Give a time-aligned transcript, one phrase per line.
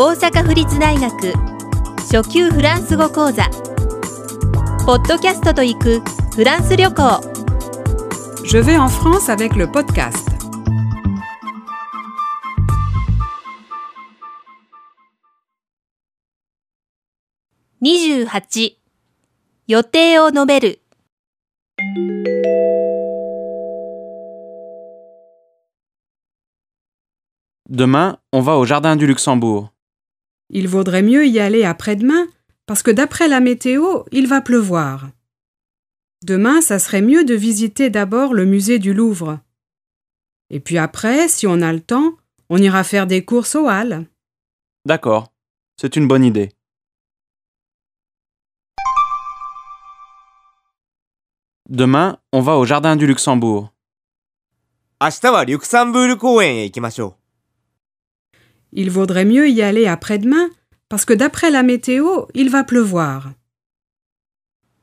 [0.00, 1.32] 大阪府立大学
[2.10, 3.44] 初級フランス語講座
[4.86, 6.00] ポッドキャストと行く
[6.34, 7.20] フランス旅行
[8.44, 10.36] Je vais en France avec le podcast.
[17.82, 18.76] 28
[19.66, 20.80] 予定を述べる
[27.68, 29.70] Demain, on va au jardin du Luxembourg.
[30.50, 32.26] Il vaudrait mieux y aller après-demain
[32.66, 35.08] parce que d'après la météo, il va pleuvoir.
[36.24, 39.38] Demain, ça serait mieux de visiter d'abord le musée du Louvre.
[40.50, 42.14] Et puis après, si on a le temps,
[42.48, 44.06] on ira faire des courses aux Halles.
[44.84, 45.32] D'accord,
[45.76, 46.50] c'est une bonne idée.
[51.68, 53.72] Demain, on va au jardin du Luxembourg.
[54.98, 57.18] 明日はリュクサンブール公園へ行きましょ
[58.72, 60.50] Il vaudrait mieux y aller après-demain
[60.88, 63.34] parce que d'après la météo, il va pleuvoir.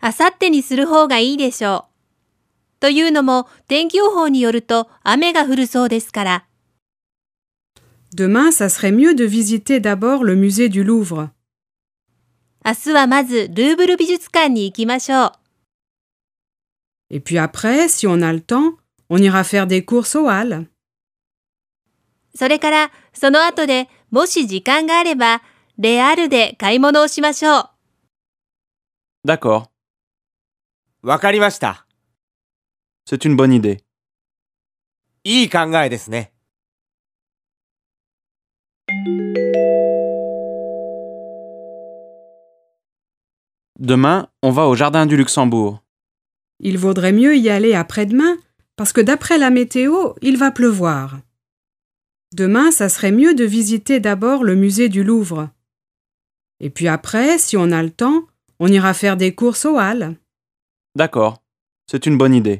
[0.00, 2.80] あさってにする方がいいでしょう。
[2.80, 6.46] というのも天気予報によると雨が降るそうですから。
[8.14, 11.30] Demain, ça serait mieux de visiter d'abord le musée du Louvre.
[12.64, 15.32] 明日はまずルーブル美術館に行きましょう。
[17.10, 18.74] Et puis après, si on a le temps,
[19.08, 20.66] on ira faire des courses aux Halles.
[22.34, 25.42] それからその後でもし時間があれば
[25.78, 27.70] レアルで買い物をしましょう。
[29.26, 29.68] D'accord,
[31.02, 31.08] う。
[31.08, 31.86] わかりました。
[33.08, 33.80] c'est une bonne idée.
[35.24, 36.32] いい考えですね。
[43.78, 45.80] Demain, on va au jardin du Luxembourg.
[46.60, 48.38] Il vaudrait mieux y aller après-demain
[48.76, 51.18] parce que d'après la météo, il va pleuvoir.
[52.33, 55.49] Demain, ça serait mieux de visiter d'abord le musée du Louvre.
[56.61, 58.23] Et puis après, si on a le temps,
[58.59, 60.15] on ira faire des courses aux Halles.
[60.95, 61.41] D'accord,
[61.87, 62.59] c'est une bonne idée.